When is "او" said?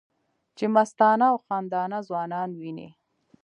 1.31-1.37